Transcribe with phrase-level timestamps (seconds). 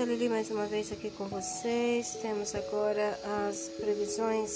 [0.00, 2.16] Tia Lili mais uma vez aqui com vocês.
[2.22, 4.48] Temos agora as previsões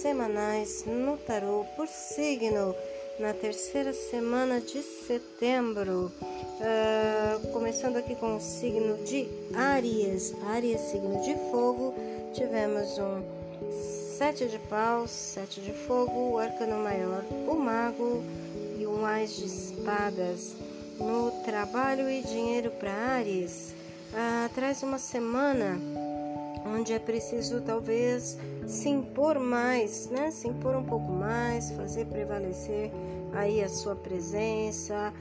[0.00, 2.72] semanais no tarô por signo
[3.18, 6.12] na terceira semana de setembro.
[6.22, 11.92] Uh, começando aqui com o signo de Áries, Áries, signo de fogo.
[12.32, 13.24] Tivemos um
[14.16, 18.22] sete de paus, sete de fogo, o arcano maior, o mago
[18.78, 20.54] e um ás de espadas.
[20.96, 23.81] No trabalho e dinheiro para Áries
[24.14, 25.78] ah, traz uma semana
[26.66, 30.30] onde é preciso talvez se impor mais, né?
[30.30, 32.90] Se impor um pouco mais, fazer prevalecer
[33.32, 35.12] aí a sua presença,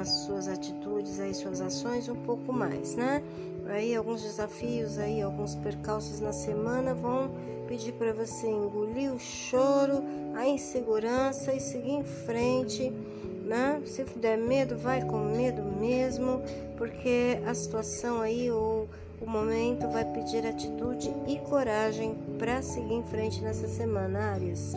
[0.00, 3.22] as suas atitudes, aí suas ações um pouco mais, né?
[3.68, 7.30] Aí alguns desafios aí, alguns percalços na semana vão
[7.68, 10.02] pedir para você engolir o choro,
[10.34, 12.92] a insegurança e seguir em frente
[13.50, 13.82] né?
[13.84, 16.40] Se der medo, vai com medo mesmo,
[16.76, 18.88] porque a situação aí ou
[19.20, 24.72] o momento vai pedir atitude e coragem para seguir em frente nessa semana, Ares.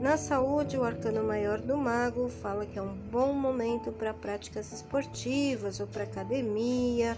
[0.00, 4.72] Na saúde, o arcano maior do mago fala que é um bom momento para práticas
[4.72, 7.16] esportivas ou para academia,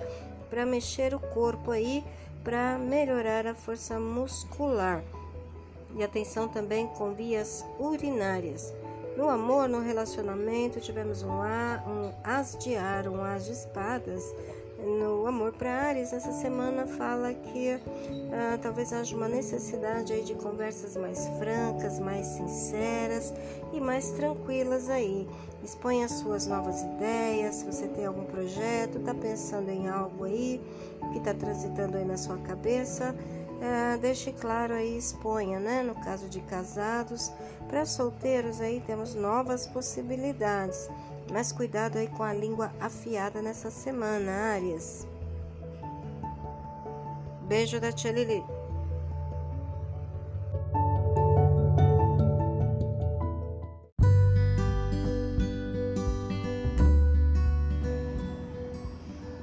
[0.51, 2.05] para mexer o corpo aí,
[2.43, 5.05] para melhorar a força muscular.
[5.97, 8.75] E atenção também com vias urinárias.
[9.17, 14.35] No amor, no relacionamento, tivemos um, a, um as de ar, um as de espadas.
[14.77, 17.81] No amor para Ares, essa semana fala que
[18.33, 23.33] ah, talvez haja uma necessidade aí de conversas mais francas, mais sinceras
[23.73, 25.29] e mais tranquilas aí.
[25.63, 30.61] Exponha suas novas ideias, se você tem algum projeto, está pensando em algo aí
[31.13, 33.15] que está transitando aí na sua cabeça,
[33.61, 35.83] é, deixe claro aí, exponha, né?
[35.83, 37.33] No caso de casados,
[37.75, 40.89] para solteiros aí temos novas possibilidades,
[41.33, 45.09] mas cuidado aí com a língua afiada nessa semana, Áries.
[47.49, 48.45] Beijo da Tia Lili.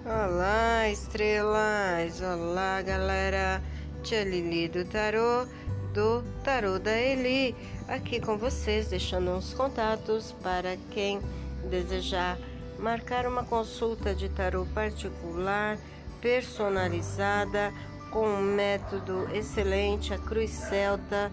[0.06, 2.22] Olá, estrelas!
[2.22, 3.62] Olá, galera!
[4.04, 5.46] Tia Lili do Tarô,
[5.94, 7.54] do Tarô da Eli,
[7.92, 11.20] aqui com vocês, deixando uns contatos para quem
[11.70, 12.38] desejar
[12.80, 15.78] marcar uma consulta de tarô particular,
[16.22, 17.74] personalizada,
[18.10, 21.32] com um método excelente, a Cruz Celta,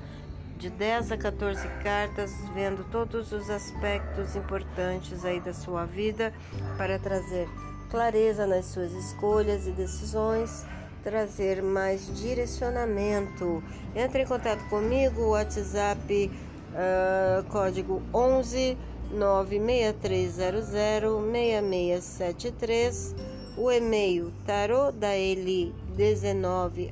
[0.59, 6.35] de 10 a 14 cartas, vendo todos os aspectos importantes aí da sua vida
[6.77, 7.49] para trazer
[7.89, 10.67] clareza nas suas escolhas e decisões
[11.03, 13.63] trazer mais direcionamento.
[13.95, 16.31] Entre em contato comigo, WhatsApp
[16.73, 18.77] uh, código 11
[19.11, 23.17] 96300 6673,
[23.57, 26.91] o e-mail tarodaeli19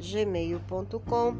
[0.00, 1.36] gmail.com,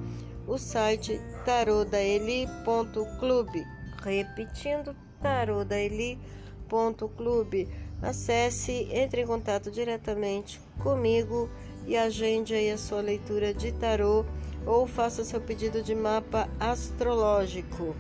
[0.47, 3.67] o site tarodaeli.clube,
[4.03, 7.69] repetindo tarodaeli.clube.
[8.03, 11.49] Acesse, entre em contato diretamente comigo
[11.87, 14.25] e agende aí a sua leitura de tarô
[14.67, 17.97] ou faça seu pedido de mapa astrológico.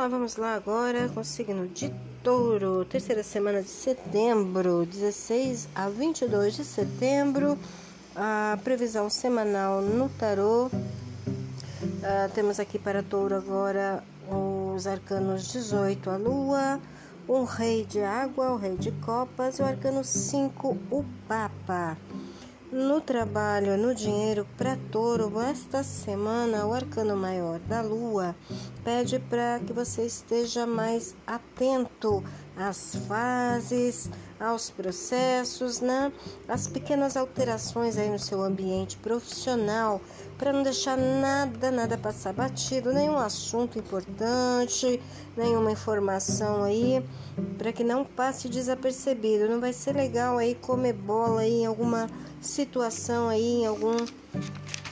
[0.00, 1.92] Olá, vamos lá agora com o signo de
[2.24, 7.58] Touro, terceira semana de setembro, 16 a 22 de setembro,
[8.16, 10.68] a previsão semanal no tarô.
[10.68, 14.02] Uh, temos aqui para Touro agora
[14.74, 16.80] os arcanos 18, a Lua,
[17.28, 21.98] o Rei de Água, o Rei de Copas e o arcano 5, o Papa.
[22.72, 28.36] No trabalho, no dinheiro para touro, esta semana o arcano maior da lua
[28.84, 32.22] pede para que você esteja mais atento
[32.56, 34.08] às fases,
[34.40, 36.10] aos processos, né?
[36.48, 40.00] As pequenas alterações aí no seu ambiente profissional,
[40.38, 45.00] para não deixar nada, nada passar batido, nenhum assunto importante,
[45.36, 47.04] nenhuma informação aí,
[47.58, 49.48] para que não passe desapercebido.
[49.48, 52.08] Não vai ser legal aí comer bola aí em alguma
[52.40, 53.94] situação aí em algum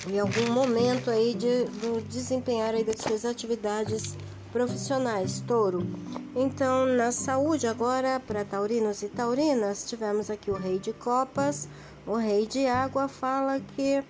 [0.07, 1.65] em algum momento aí de,
[2.09, 4.17] desempenhar aí das suas atividades
[4.53, 5.87] profissionais, touro.
[6.35, 11.69] Então, na saúde agora, para taurinos e taurinas, tivemos aqui o rei de copas,
[12.07, 14.03] o rei de água fala que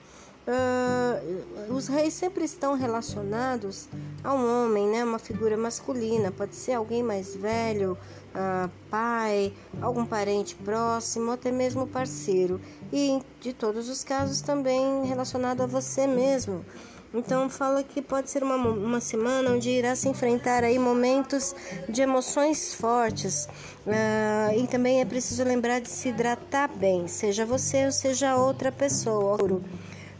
[0.48, 3.88] uh, os reis sempre estão relacionados
[4.24, 5.04] a um homem, né?
[5.04, 7.98] Uma figura masculina, pode ser alguém mais velho,
[8.34, 9.52] uh, pai,
[9.82, 12.60] algum parente próximo, até mesmo parceiro.
[12.92, 16.64] E de todos os casos também relacionado a você mesmo.
[17.12, 21.54] Então fala que pode ser uma, uma semana onde irá se enfrentar aí momentos
[21.88, 23.48] de emoções fortes
[23.86, 28.70] uh, e também é preciso lembrar de se hidratar bem, seja você ou seja outra
[28.70, 29.38] pessoa.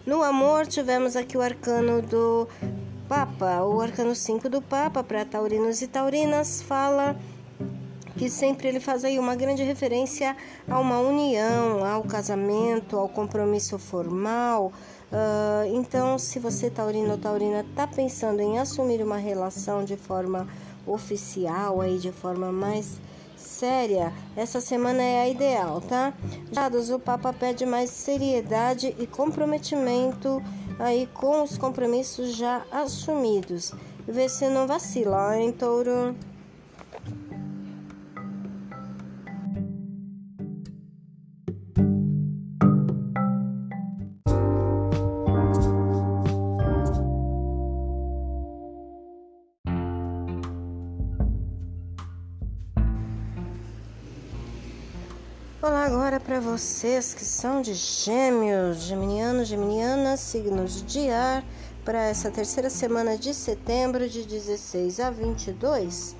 [0.07, 2.49] No amor tivemos aqui o arcano do
[3.07, 7.15] Papa, o arcano 5 do Papa para taurinos e taurinas fala
[8.19, 10.37] que sempre ele faz aí uma grande referência
[10.69, 14.73] a uma união, ao casamento, ao compromisso formal.
[15.11, 20.49] Uh, então, se você, taurino ou taurina, está pensando em assumir uma relação de forma
[20.85, 23.01] oficial, aí de forma mais
[23.37, 26.13] séria, essa semana é a ideal, tá?
[26.51, 30.43] Dados, o Papa pede mais seriedade e comprometimento
[30.79, 33.73] aí com os compromissos já assumidos.
[34.09, 36.17] Vê se não vacila, hein, touro?
[56.29, 61.43] Para vocês que são de gêmeos, geminianos, geminianas, signos de ar,
[61.87, 66.15] para essa terceira semana de setembro, de 16 a 22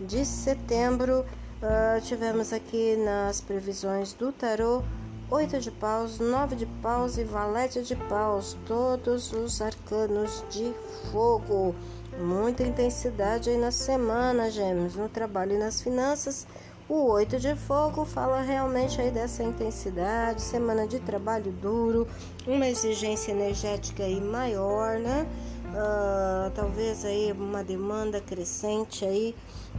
[0.00, 1.24] de setembro.
[1.62, 4.82] Uh, tivemos aqui nas previsões do tarô
[5.30, 10.74] oito de paus, nove de paus e valete de paus, todos os arcanos de
[11.12, 11.72] fogo.
[12.18, 16.48] Muita intensidade aí na semana, gêmeos, no trabalho e nas finanças
[16.92, 22.06] o oito de fogo fala realmente aí dessa intensidade, semana de trabalho duro,
[22.46, 25.26] uma exigência energética aí maior, né?
[25.68, 29.34] Uh, talvez aí uma demanda crescente aí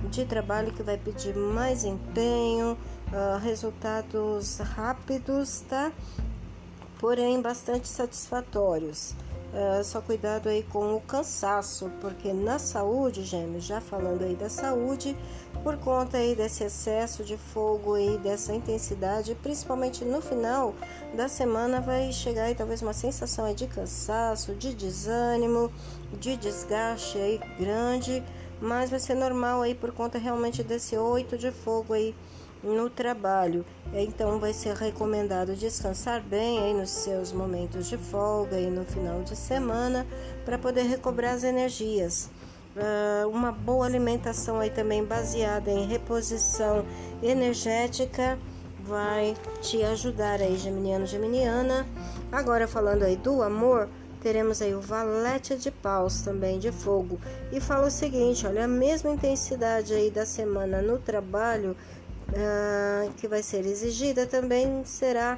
[0.10, 2.75] de trabalho que vai pedir mais empenho,
[3.12, 5.92] uh, resultados rápidos, tá?
[7.00, 9.13] Porém bastante satisfatórios.
[9.54, 14.50] Uh, só cuidado aí com o cansaço, porque na saúde, gêmeos, já falando aí da
[14.50, 15.15] saúde,
[15.63, 20.75] por conta aí desse excesso de fogo e dessa intensidade, principalmente no final
[21.15, 25.71] da semana, vai chegar aí talvez uma sensação aí de cansaço, de desânimo,
[26.19, 28.21] de desgaste aí grande,
[28.62, 32.13] mas vai ser normal aí por conta realmente desse oito de fogo aí
[32.62, 33.65] no trabalho.
[33.94, 39.21] Então vai ser recomendado descansar bem aí nos seus momentos de folga e no final
[39.24, 40.06] de semana
[40.44, 42.30] para poder recobrar as energias.
[42.75, 46.83] Uh, uma boa alimentação aí também baseada em reposição
[47.21, 48.39] energética
[48.79, 51.85] vai te ajudar aí, geminiano, geminiana.
[52.31, 53.87] Agora falando aí do amor,
[54.21, 57.19] teremos aí o valete de paus também de fogo
[57.51, 61.77] e fala o seguinte, olha, a mesma intensidade aí da semana no trabalho
[62.29, 65.37] uh, que vai ser exigida também será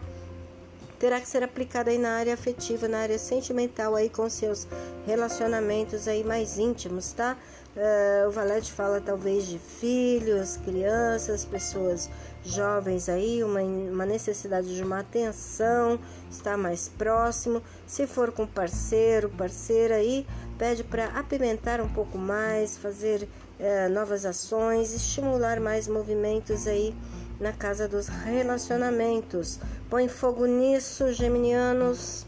[1.06, 4.68] terá que ser aplicada aí na área afetiva, na área sentimental aí com seus
[5.06, 7.38] relacionamentos aí mais íntimos, tá?
[7.76, 12.10] Uh, o Valete fala talvez de filhos, crianças, pessoas
[12.44, 16.00] jovens aí, uma, uma necessidade de uma atenção,
[16.32, 17.62] estar mais próximo.
[17.86, 20.26] Se for com parceiro, parceira aí,
[20.58, 26.96] pede para apimentar um pouco mais, fazer uh, novas ações, estimular mais movimentos aí
[27.40, 29.60] na casa dos relacionamentos.
[29.90, 32.26] Põe fogo nisso, geminianos.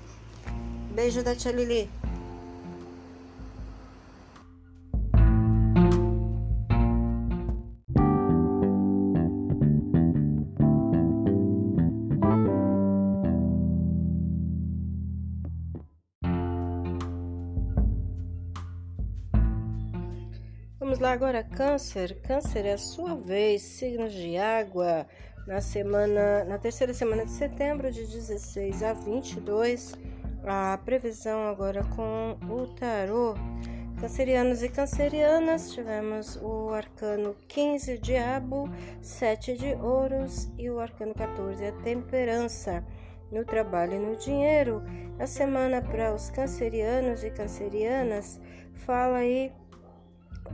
[0.92, 1.90] Beijo da tia Lili.
[21.12, 22.20] Agora, Câncer.
[22.22, 25.08] Câncer é a sua vez, signos de água.
[25.48, 29.96] Na semana, na terceira semana de setembro, de 16 a 22,
[30.46, 33.36] a previsão agora com o tarô.
[34.02, 38.70] Cancerianos e cancerianas, tivemos o arcano 15, diabo,
[39.02, 42.84] 7 de ouros e o arcano 14, a temperança.
[43.32, 44.84] No trabalho e no dinheiro,
[45.18, 48.40] a semana para os cancerianos e cancerianas
[48.74, 49.52] fala aí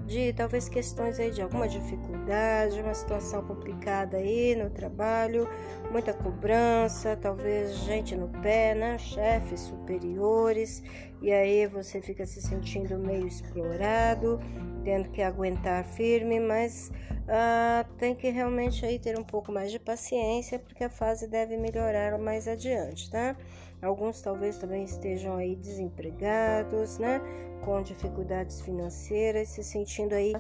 [0.06, 5.48] de talvez questões aí de alguma dificuldade, uma situação complicada aí no trabalho,
[5.92, 8.98] muita cobrança, talvez gente no pé, né?
[8.98, 10.84] Chefes superiores,
[11.22, 14.40] e aí você fica se sentindo meio explorado,
[14.84, 16.92] tendo que aguentar firme, mas
[17.24, 21.58] uh, tem que realmente aí ter um pouco mais de paciência, porque a fase deve
[21.58, 23.36] melhorar mais adiante, tá?
[23.84, 27.22] Alguns talvez também estejam aí desempregados, né?
[27.66, 30.34] Com dificuldades financeiras, se sentindo aí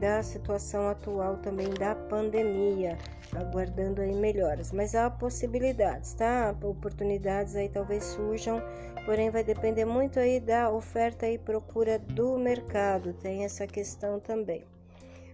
[0.00, 2.98] da situação atual também da pandemia,
[3.34, 4.72] aguardando aí melhoras.
[4.72, 6.54] Mas há possibilidades, tá?
[6.62, 8.60] Oportunidades aí talvez surjam,
[9.04, 13.12] porém vai depender muito aí da oferta e procura do mercado.
[13.14, 14.64] Tem essa questão também.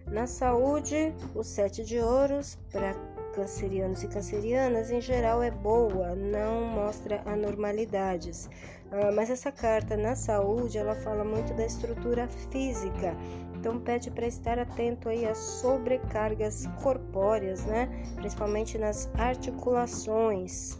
[0.07, 2.95] Na saúde, o sete de ouros para
[3.37, 8.49] cancerianos e cancerianas em geral é boa, não mostra anormalidades.
[8.91, 13.15] Ah, mas essa carta na saúde, ela fala muito da estrutura física.
[13.55, 17.89] Então pede para estar atento aí às sobrecargas corpóreas, né?
[18.17, 20.79] Principalmente nas articulações.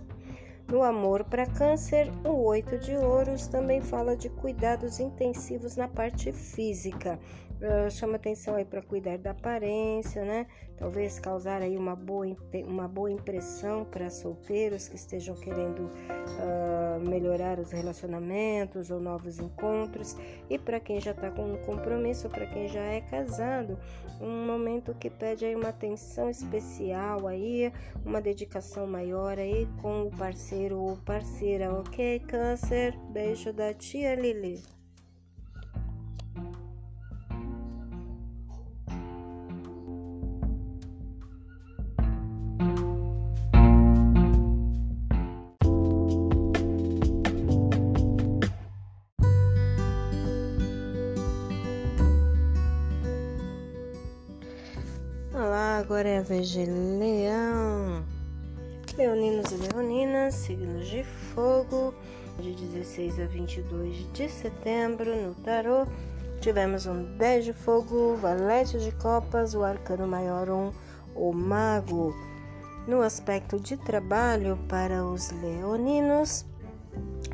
[0.67, 6.33] No amor para câncer, o oito de ouros também fala de cuidados intensivos na parte
[6.33, 7.19] física.
[7.57, 10.47] Uh, chama atenção aí para cuidar da aparência, né?
[10.77, 12.27] Talvez causar aí uma boa,
[12.67, 20.17] uma boa impressão para solteiros que estejam querendo uh, melhorar os relacionamentos ou novos encontros.
[20.51, 23.79] E para quem já está com um compromisso, para quem já é casado,
[24.21, 27.73] um momento que pede aí uma atenção especial aí,
[28.05, 32.21] uma dedicação maior aí com o parceiro ou parceira, ok?
[32.21, 34.76] Câncer, beijo da tia Lili.
[55.97, 58.05] Agora é a vez de Leão.
[58.99, 61.95] Leoninos e Leoninas, signos de fogo,
[62.39, 65.87] de 16 a 22 de setembro no tarô.
[66.39, 70.71] Tivemos um 10 de fogo, valete de copas, o arcano maior 1,
[71.15, 72.15] o mago.
[72.87, 76.45] No aspecto de trabalho para os leoninos,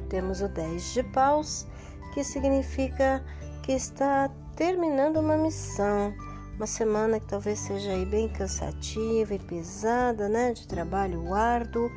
[0.08, 1.66] temos o 10 de paus,
[2.14, 3.24] que significa
[3.64, 6.14] que está terminando uma missão
[6.62, 10.52] uma semana que talvez seja aí bem cansativa e pesada, né?
[10.52, 11.90] De trabalho árduo.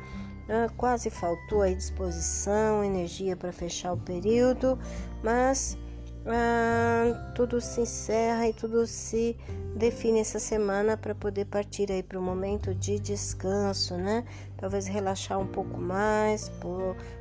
[0.48, 4.76] Ah, quase faltou aí disposição, energia para fechar o período,
[5.22, 5.78] mas
[6.26, 9.36] ah, tudo se encerra e tudo se
[9.76, 14.24] define essa semana para poder partir aí para o momento de descanso, né?
[14.56, 16.50] Talvez relaxar um pouco mais,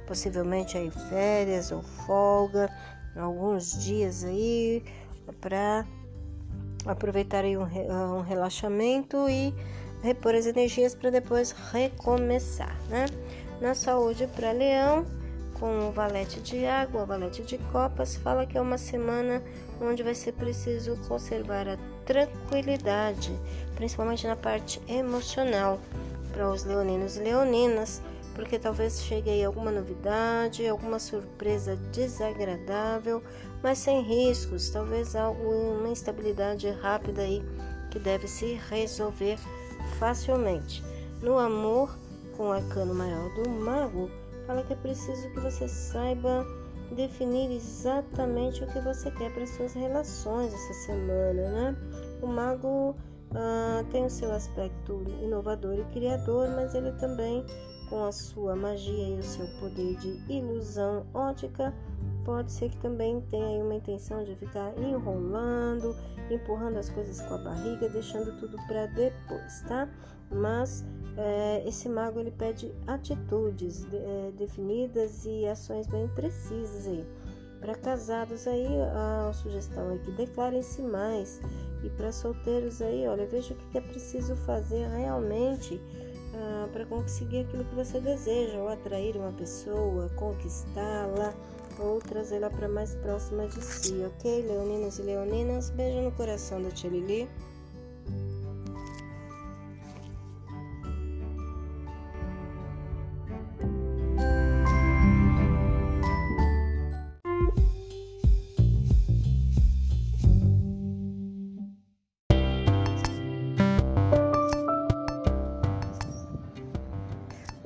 [0.07, 2.71] possivelmente aí férias ou folga,
[3.15, 4.83] alguns dias aí
[5.39, 5.85] para
[6.85, 9.53] aproveitar aí um, um relaxamento e
[10.01, 13.05] repor as energias para depois recomeçar, né?
[13.59, 15.05] Na saúde para leão,
[15.59, 19.41] com o valete de água, o valete de copas, fala que é uma semana
[19.81, 23.31] onde vai ser preciso conservar a tranquilidade,
[23.75, 25.79] principalmente na parte emocional,
[26.31, 28.01] para os leoninos e leoninas,
[28.35, 33.23] porque talvez chegue aí alguma novidade, alguma surpresa desagradável,
[33.63, 35.41] mas sem riscos, talvez algo,
[35.79, 37.41] uma instabilidade rápida aí
[37.89, 39.37] que deve se resolver
[39.97, 40.83] facilmente.
[41.21, 41.97] No amor,
[42.35, 44.11] com o arcano maior do mago,
[44.45, 46.45] fala que é preciso que você saiba
[46.91, 51.75] definir exatamente o que você quer para suas relações essa semana, né?
[52.21, 52.95] O mago
[53.33, 57.45] ah, tem o seu aspecto inovador e criador, mas ele também,
[57.89, 61.73] com a sua magia e o seu poder de ilusão ótica,
[62.23, 65.95] pode ser que também tenha uma intenção de ficar enrolando,
[66.29, 69.87] empurrando as coisas com a barriga, deixando tudo para depois, tá?
[70.31, 70.83] Mas
[71.17, 77.05] é, esse mago ele pede atitudes é, definidas e ações bem precisas aí.
[77.61, 81.41] Para casados aí, a sugestão é que declarem-se mais.
[81.83, 85.79] E para solteiros aí, olha, veja o que é preciso fazer realmente
[86.35, 91.33] ah, para conseguir aquilo que você deseja, ou atrair uma pessoa, conquistá-la
[91.79, 94.41] ou trazê-la para mais próxima de si, ok?
[94.43, 97.29] Leoninos e leoninas, beijo no coração da tia Lili.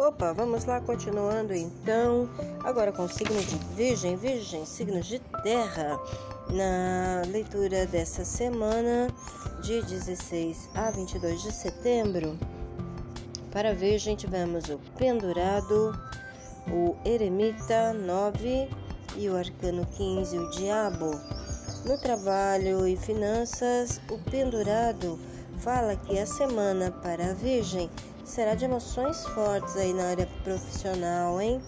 [0.09, 2.27] Opa, vamos lá, continuando então.
[2.63, 5.99] Agora com o signo de Virgem, Virgem, signo de terra.
[6.49, 9.07] Na leitura dessa semana,
[9.61, 12.39] de 16 a 22 de setembro,
[13.51, 15.93] para Virgem tivemos o Pendurado,
[16.71, 18.67] o Eremita 9
[19.15, 21.11] e o Arcano 15, o Diabo.
[21.85, 25.19] No trabalho e finanças, o Pendurado
[25.59, 27.91] fala que a semana para a Virgem
[28.29, 31.59] será de emoções fortes aí na área profissional, hein?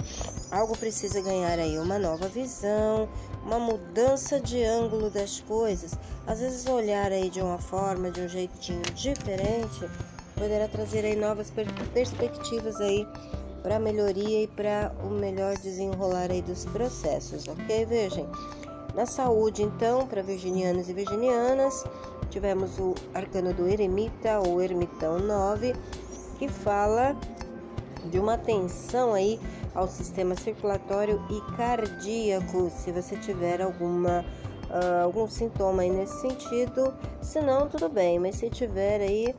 [0.51, 3.09] Algo precisa ganhar aí uma nova visão,
[3.43, 5.97] uma mudança de ângulo das coisas.
[6.27, 9.89] Às vezes olhar aí de uma forma, de um jeitinho diferente,
[10.35, 13.07] poderá trazer aí novas per perspectivas aí
[13.63, 18.27] para melhoria e para o melhor desenrolar aí dos processos, ok, Virgem?
[18.93, 21.83] Na saúde, então, para virginianos e virginianas,
[22.29, 25.73] tivemos o arcano do eremita ou ermitão 9,
[26.41, 27.15] que fala
[28.05, 29.39] de uma atenção aí
[29.75, 34.25] ao sistema circulatório e cardíaco, se você tiver alguma
[34.71, 39.35] uh, algum sintoma aí nesse sentido, se não tudo bem, mas se tiver aí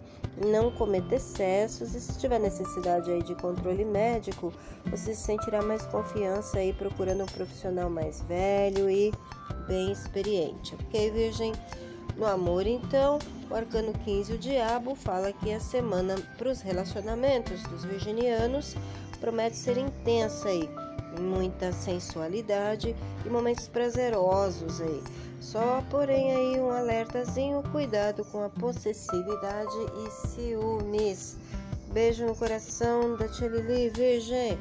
[0.46, 4.52] não cometer excessos e se tiver necessidade aí de controle médico,
[4.86, 9.12] você se sentirá mais confiança aí procurando um profissional mais velho e
[9.66, 11.52] bem experiente, ok, Virgem?
[12.16, 13.18] No amor, então,
[13.50, 18.76] o arcano 15, o diabo, fala que a semana para os relacionamentos dos virginianos
[19.20, 20.68] promete ser intensa aí,
[21.20, 25.02] muita sensualidade e momentos prazerosos aí.
[25.40, 29.76] Só, porém, aí um alertazinho, cuidado com a possessividade
[30.06, 31.36] e ciúmes.
[31.92, 34.56] Beijo no coração da Tia Lili, virgem.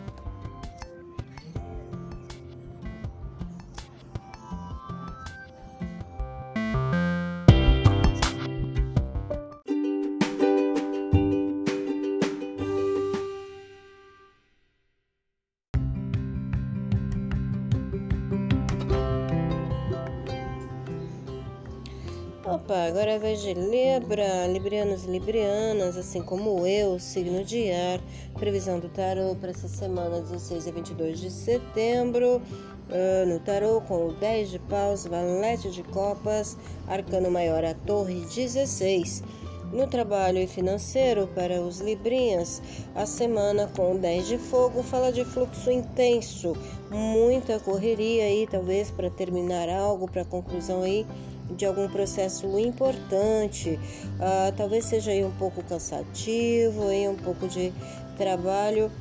[22.91, 28.01] Agora de Libra, Librianos e Librianas, assim como eu, signo de ar,
[28.38, 32.41] previsão do tarô para essa semana 16 a 22 de setembro.
[32.89, 38.25] Uh, no tarô com o 10 de paus, valete de copas, arcano maior a torre
[38.25, 39.24] 16.
[39.71, 42.62] No trabalho e financeiro para os librinhas,
[42.93, 46.57] a semana com o 10 de fogo fala de fluxo intenso,
[46.89, 51.07] muita correria aí, talvez para terminar algo, para conclusão aí
[51.55, 53.79] de algum processo importante,
[54.20, 57.73] uh, talvez seja aí um pouco cansativo, aí um pouco de
[58.17, 58.91] trabalho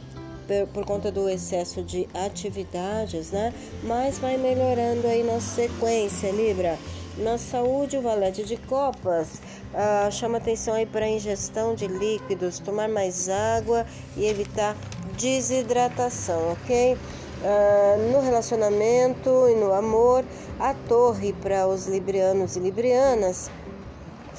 [0.73, 3.53] por, conta do excesso de atividades, né?
[3.85, 6.77] Mas vai melhorando aí na sequência, Libra.
[7.19, 9.41] Na saúde, o valete de copas
[9.75, 14.77] uh, chama atenção aí para a ingestão de líquidos, tomar mais água e evitar
[15.19, 16.97] desidratação, ok?
[17.43, 20.25] Uh, no relacionamento e no amor,
[20.59, 23.51] a torre para os librianos e librianas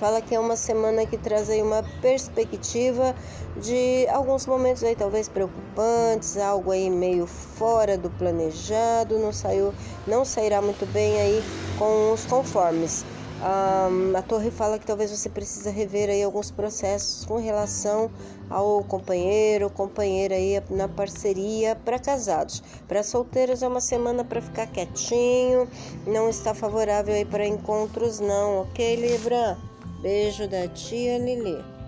[0.02, 3.16] fala que é uma semana que traz aí uma perspectiva
[3.58, 9.72] de alguns momentos aí talvez preocupantes, algo aí meio fora do planejado, não saiu,
[10.08, 11.44] não sairá muito bem aí
[11.78, 13.06] com os conformes.
[13.42, 18.12] Um, a torre fala que talvez você precisa rever aí alguns processos com relação
[18.48, 22.62] ao companheiro, companheira aí na parceria para casados.
[22.88, 25.68] Para solteiros é uma semana para ficar quietinho,
[26.06, 29.58] não está favorável aí para encontros não, ok Libra?
[30.04, 31.81] Beijo da tia Lili.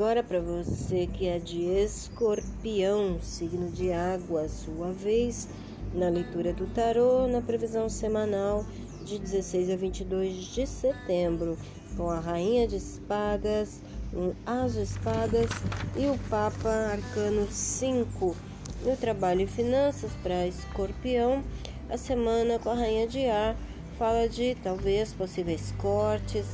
[0.00, 5.46] Agora para você que é de escorpião, signo de água, sua vez,
[5.92, 8.64] na leitura do tarô, na previsão semanal
[9.04, 11.58] de 16 a 22 de setembro,
[11.98, 13.82] com a Rainha de Espadas,
[14.14, 15.50] um As Espadas
[15.94, 18.34] e o Papa Arcano 5.
[18.82, 21.44] No trabalho e finanças para escorpião,
[21.90, 23.54] a semana com a Rainha de Ar
[23.98, 26.46] fala de talvez possíveis cortes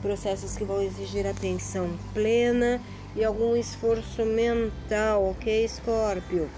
[0.00, 2.80] processos que vão exigir atenção plena
[3.14, 6.48] e algum esforço mental, ok, Escorpio?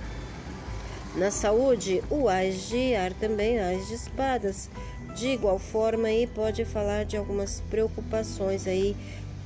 [1.17, 4.71] Na saúde, o Ás de ar também, Ás de espadas.
[5.17, 8.95] De igual forma, aí pode falar de algumas preocupações aí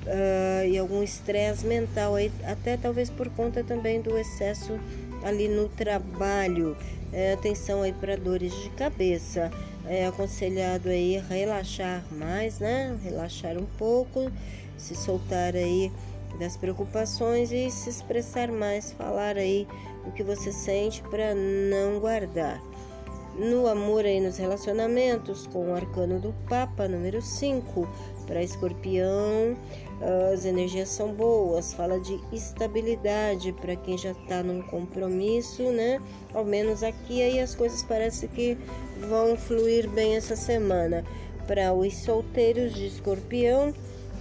[0.07, 4.79] uh, e algum estresse mental aí, até talvez por conta também do excesso
[5.23, 6.77] ali no trabalho.
[7.13, 9.51] É, atenção aí para dores de cabeça
[9.89, 12.97] é aconselhado aí relaxar mais, né?
[13.03, 14.31] Relaxar um pouco,
[14.77, 15.93] se soltar aí
[16.39, 19.67] das preocupações e se expressar mais, falar aí
[20.07, 22.61] o que você sente para não guardar.
[23.39, 27.89] No amor aí nos relacionamentos, com o arcano do Papa número 5,
[28.27, 29.57] para escorpião,
[30.33, 36.01] as energias são boas, fala de estabilidade para quem já está num compromisso, né?
[36.33, 38.59] Ao menos aqui aí as coisas parecem que
[39.09, 41.05] vão fluir bem essa semana.
[41.47, 43.73] Para os solteiros de escorpião,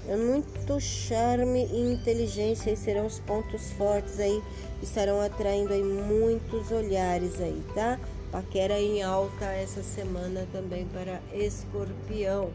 [0.05, 4.43] É muito charme e inteligência e serão os pontos fortes aí,
[4.81, 7.97] estarão atraindo aí muitos olhares aí, tá?
[8.29, 12.49] Paquera em alta essa semana também para Escorpião.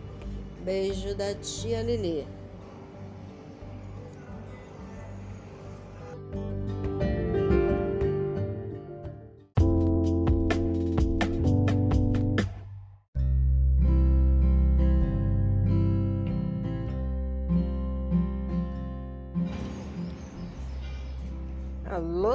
[0.63, 2.27] Beijo da tia Lili.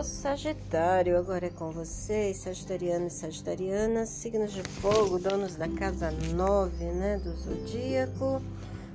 [0.03, 6.85] Sagitário, agora é com vocês, Sagitariano e Sagitariana, signos de fogo, donos da casa 9,
[6.85, 8.41] né, do zodíaco.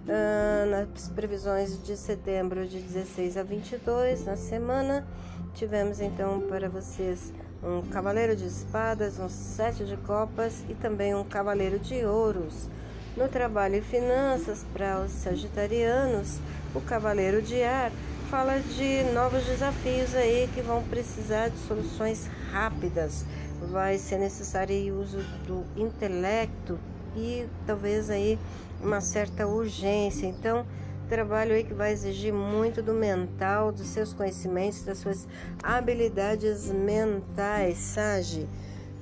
[0.06, 5.06] Ah, nas previsões de setembro de 16 a 22, na semana,
[5.54, 11.24] tivemos então para vocês um cavaleiro de espadas, um sete de copas e também um
[11.24, 12.68] cavaleiro de ouros.
[13.16, 16.38] No trabalho e finanças, para os sagitarianos,
[16.74, 17.90] o cavaleiro de ar
[18.30, 23.24] fala de novos desafios aí que vão precisar de soluções rápidas.
[23.70, 26.78] Vai ser necessário o uso do intelecto
[27.16, 28.38] e talvez aí
[28.82, 30.26] uma certa urgência.
[30.26, 30.66] Então,
[31.08, 35.26] trabalho aí que vai exigir muito do mental, dos seus conhecimentos, das suas
[35.62, 38.46] habilidades mentais, Sage.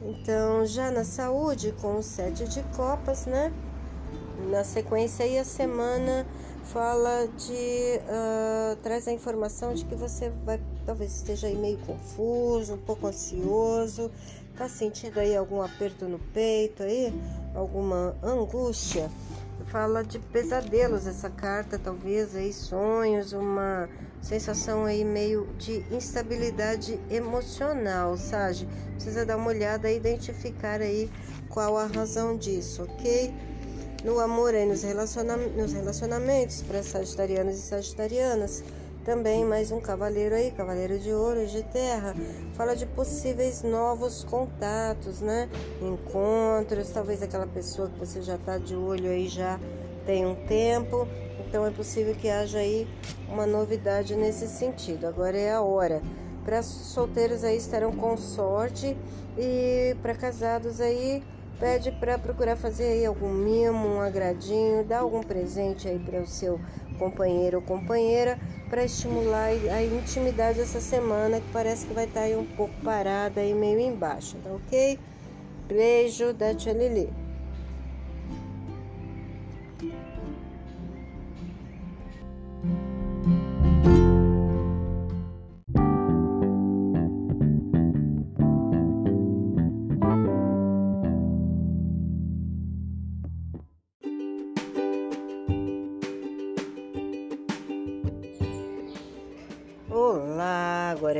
[0.02, 3.52] Então, já na saúde, com o sete de copas, né?
[4.50, 6.24] Na sequência aí a semana
[6.72, 12.74] fala de uh, traz a informação de que você vai talvez esteja aí meio confuso,
[12.74, 14.10] um pouco ansioso,
[14.56, 17.12] tá sentindo aí algum aperto no peito aí,
[17.54, 19.10] alguma angústia.
[19.66, 23.88] Fala de pesadelos essa carta, talvez aí sonhos, uma
[24.22, 28.68] sensação aí meio de instabilidade emocional, Sage.
[28.94, 31.10] Precisa dar uma olhada e identificar aí
[31.48, 33.34] qual a razão disso, ok?
[34.04, 38.62] No amor e nos, relaciona nos relacionamentos para sagitarianos e sagitarianas.
[39.04, 42.14] Também mais um cavaleiro aí, cavaleiro de ouro e de terra.
[42.54, 45.48] Fala de possíveis novos contatos, né?
[45.80, 49.60] Encontros, talvez aquela pessoa que você já está de olho aí já
[50.04, 51.06] tem um tempo.
[51.38, 52.88] Então é possível que haja aí
[53.28, 55.06] uma novidade nesse sentido.
[55.06, 56.02] Agora é a hora.
[56.44, 58.96] Para solteiros aí estarão com sorte
[59.38, 61.22] e para casados aí
[61.58, 66.26] Pede para procurar fazer aí algum mimo, um agradinho, dar algum presente aí para o
[66.26, 66.60] seu
[66.98, 68.38] companheiro ou companheira
[68.68, 72.74] para estimular a intimidade essa semana que parece que vai estar tá aí um pouco
[72.84, 74.98] parada e meio embaixo, tá ok?
[75.66, 77.25] Beijo da Tia Lili.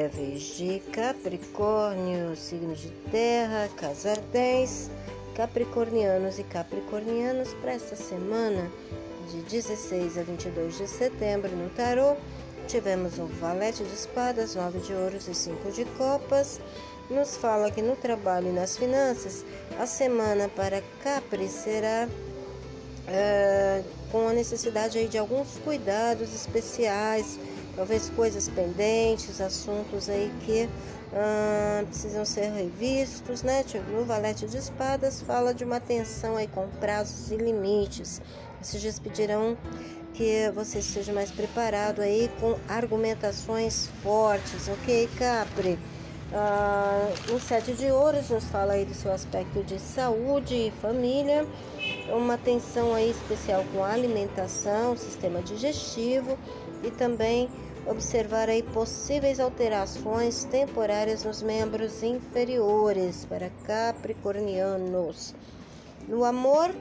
[0.09, 4.91] Vez de Capricórnio, signo de terra, casa 10,
[5.35, 8.71] capricornianos e capricornianas para esta semana
[9.31, 12.17] de 16 a 22 de setembro no tarô.
[12.69, 16.61] Tivemos o valete de espadas, nove de ouros e cinco de copas.
[17.11, 19.45] Nos fala que no trabalho e nas finanças,
[19.79, 22.09] a semana para Capri será
[23.09, 27.39] é, com a necessidade aí de alguns cuidados especiais
[27.77, 30.69] talvez coisas pendentes, assuntos aí que
[31.13, 33.65] ah, precisam ser revistos, né?
[33.93, 38.21] No Valete de Espadas fala de uma atenção aí com prazos e limites.
[38.61, 39.57] Esses dias pedirão
[40.15, 45.79] que você esteja mais preparado aí com argumentações fortes, ok, Capri?
[46.33, 51.47] Ah, o Sete de Ouros nos fala aí do seu aspecto de saúde e família,
[52.09, 56.37] uma atenção aí especial com alimentação, sistema digestivo
[56.83, 57.49] e também
[57.87, 65.35] observar aí possíveis alterações temporárias nos membros inferiores para capricornianos.
[66.09, 66.75] No amor,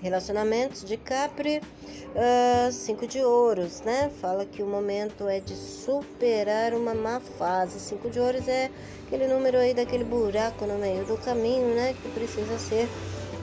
[0.00, 4.10] relacionamentos de Capri, uh, cinco de ouros, né?
[4.20, 7.78] Fala que o momento é de superar uma má fase.
[7.78, 8.70] Cinco de ouros é
[9.06, 11.94] aquele número aí daquele buraco no meio do caminho, né?
[12.00, 12.88] Que precisa ser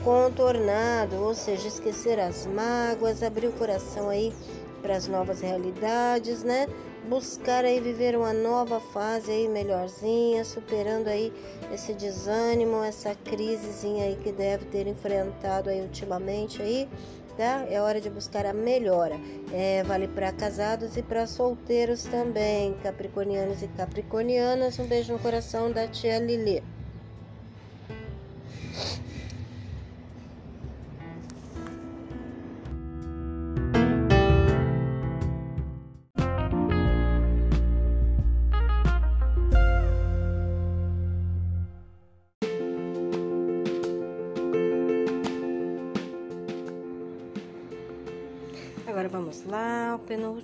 [0.04, 4.32] contornado, ou seja, esquecer as mágoas, abrir o coração aí
[4.80, 6.66] para as novas realidades, né?
[7.08, 11.32] Buscar aí viver uma nova fase aí melhorzinha, superando aí
[11.72, 16.88] esse desânimo, essa crisezinha aí que deve ter enfrentado aí ultimamente aí,
[17.36, 17.64] tá?
[17.70, 19.16] É hora de buscar a melhora.
[19.52, 24.78] É, vale para casados e para solteiros também, capricornianos e capricornianas.
[24.78, 26.62] Um beijo no coração da tia Lili.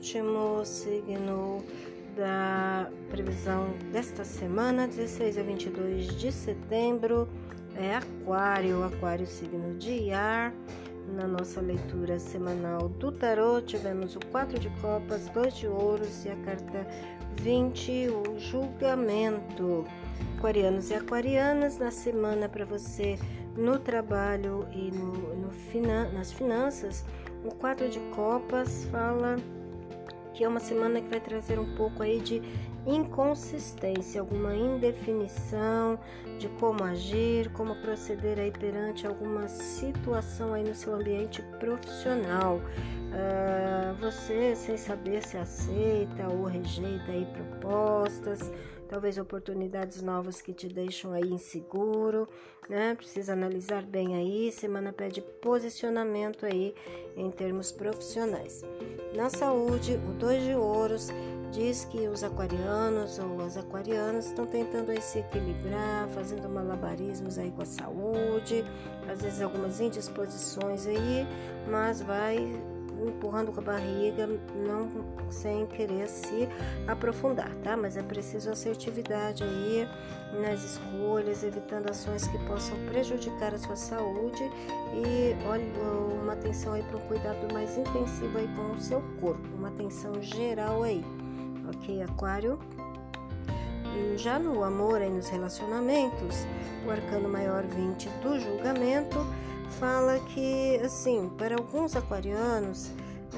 [0.07, 1.65] Penúltimo signo
[2.17, 7.29] da previsão desta semana, 16 a 22 de setembro,
[7.75, 10.55] é Aquário, Aquário signo de ar.
[11.09, 16.29] Na nossa leitura semanal do tarô, tivemos o 4 de copas, 2 de ouros e
[16.29, 16.87] a carta
[17.41, 19.85] 20, o julgamento.
[20.39, 23.19] Aquarianos e aquarianas, na semana para você
[23.57, 27.05] no trabalho e no, no, nas finanças,
[27.45, 29.37] o 4 de copas fala
[30.37, 32.43] que é uma semana que vai trazer um pouco aí de
[32.87, 35.99] inconsistência, alguma indefinição
[36.39, 42.61] de como agir, como proceder aí perante alguma situação aí no seu ambiente profissional.
[43.17, 48.53] Uh, você sem saber se aceita ou rejeita aí propostas,
[48.91, 52.29] talvez oportunidades novas que te deixam aí inseguro,
[52.69, 52.95] né?
[52.95, 54.53] Precisa analisar bem aí.
[54.53, 56.75] Semana pede posicionamento aí
[57.17, 58.63] em termos profissionais.
[59.15, 61.09] Na saúde, o dois de ouros
[61.51, 67.51] diz que os aquarianos ou as aquarianas estão tentando aí se equilibrar, fazendo malabarismos aí
[67.51, 68.63] com a saúde,
[69.11, 71.27] às vezes algumas indisposições aí,
[71.71, 72.37] mas vai
[73.07, 74.89] empurrando com a barriga, não
[75.31, 76.49] sem querer se
[76.87, 77.77] aprofundar, tá?
[77.77, 79.89] Mas é preciso assertividade aí
[80.41, 84.43] nas escolhas, evitando ações que possam prejudicar a sua saúde
[84.95, 85.65] e olha,
[86.23, 90.21] uma atenção aí para um cuidado mais intensivo aí com o seu corpo, uma atenção
[90.21, 91.05] geral aí,
[91.69, 92.59] ok, Aquário?
[94.17, 96.47] Já no amor e nos relacionamentos,
[96.87, 99.19] o arcano maior 20 do julgamento
[99.79, 102.91] fala que, assim, para alguns aquarianos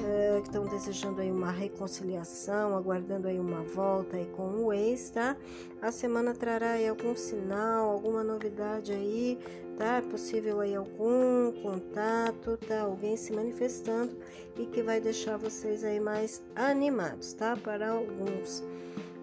[0.03, 5.09] é, que estão desejando aí uma reconciliação, aguardando aí uma volta aí com o ex,
[5.09, 5.35] tá?
[5.81, 9.37] A semana trará aí algum sinal, alguma novidade aí,
[9.77, 9.97] tá?
[9.97, 12.81] É possível aí algum contato, tá?
[12.81, 14.15] Alguém se manifestando
[14.57, 17.57] e que vai deixar vocês aí mais animados, tá?
[17.57, 18.63] Para alguns.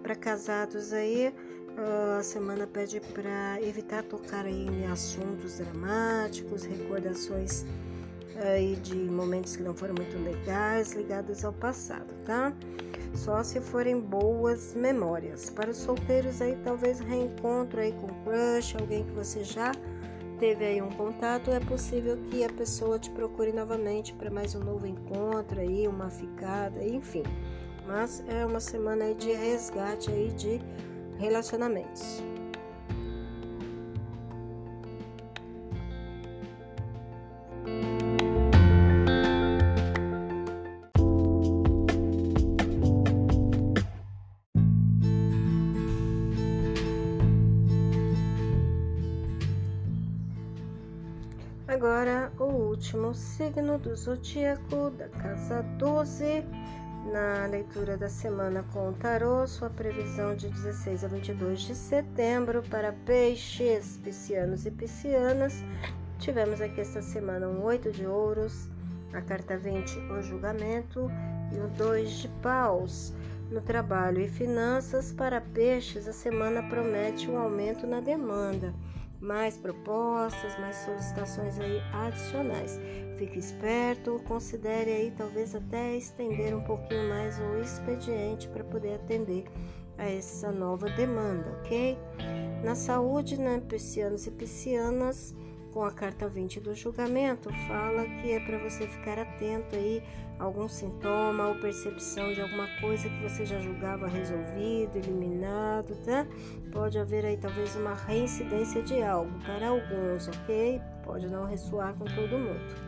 [0.03, 1.35] Para casados aí,
[1.77, 7.67] a semana pede para evitar tocar em assuntos dramáticos, recordações
[8.43, 12.53] aí de momentos que não foram muito legais, ligados ao passado, tá?
[13.15, 15.51] Só se forem boas memórias.
[15.51, 19.73] Para os solteiros aí talvez reencontro aí com crush, alguém que você já
[20.39, 24.61] teve aí um contato, é possível que a pessoa te procure novamente para mais um
[24.61, 27.23] novo encontro aí, uma ficada, enfim.
[27.87, 30.61] Mas é uma semana aí de resgate aí de
[31.19, 32.23] relacionamentos.
[51.77, 56.43] Agora, o último signo do zodíaco da casa 12
[57.17, 62.63] na leitura da semana com o tarô, sua previsão de 16 a 22 de setembro
[62.65, 65.55] para peixes, piscianos e piscianas.
[66.19, 68.69] Tivemos aqui esta semana um 8 de ouros,
[69.15, 71.11] a carta 20, o julgamento,
[71.55, 73.15] e o 2 de paus.
[73.51, 78.75] No trabalho e finanças, para peixes, a semana promete um aumento na demanda
[79.21, 82.79] mais propostas, mais solicitações aí adicionais.
[83.17, 89.45] Fique esperto, considere aí talvez até estender um pouquinho mais o expediente para poder atender
[89.99, 91.99] a essa nova demanda, ok?
[92.63, 95.35] Na saúde, né, piscianos e piscianas,
[95.77, 100.03] com a carta 20 do julgamento, fala que é para você ficar atento aí
[100.39, 106.27] a algum sintoma ou percepção de alguma coisa que você já julgava resolvido, eliminado, tá?
[106.73, 110.81] Pode haver aí talvez uma reincidência de algo para alguns, ok?
[111.05, 112.87] Pode não ressoar com todo mundo.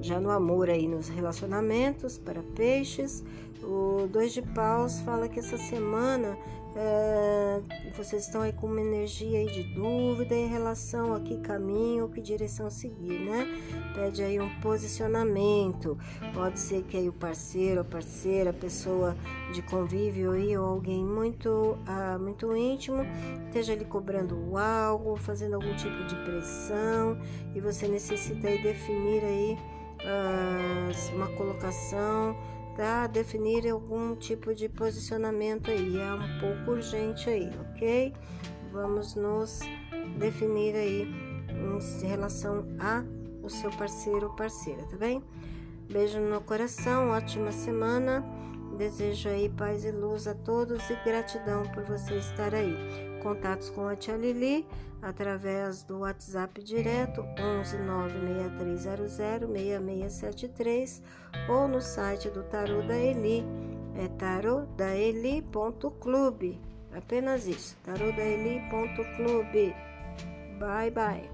[0.00, 3.22] Já no amor aí nos relacionamentos para peixes,
[3.62, 6.34] o dois de paus fala que essa semana
[6.74, 7.60] é,
[7.94, 12.20] vocês estão aí com uma energia aí de dúvida em relação a que caminho, que
[12.20, 13.46] direção seguir, né?
[13.94, 15.98] Pede aí um posicionamento.
[16.32, 19.14] Pode ser que aí o parceiro, a parceira, a pessoa
[19.52, 23.04] de convívio aí ou alguém muito, ah, muito íntimo
[23.46, 27.18] esteja lhe cobrando algo, fazendo algum tipo de pressão
[27.54, 29.58] e você necessita aí definir aí
[30.04, 32.34] ah, uma colocação
[32.76, 33.06] tá?
[33.06, 38.12] Definir algum tipo de posicionamento aí, é um pouco urgente aí, ok?
[38.72, 39.60] Vamos nos
[40.18, 41.06] definir aí
[42.02, 43.04] em relação a
[43.42, 45.22] o seu parceiro ou parceira, tá bem?
[45.90, 48.24] Beijo no coração, ótima semana.
[48.78, 53.11] Desejo aí paz e luz a todos e gratidão por você estar aí.
[53.22, 54.66] Contatos com a Tia Lili
[55.00, 61.00] através do WhatsApp direto 11 96300 6673
[61.48, 63.44] ou no site do Tarô da Eli,
[63.96, 66.60] é tarodaeli.clube.
[66.94, 69.74] Apenas isso, tarodaeli.clube.
[70.58, 71.31] Bye bye.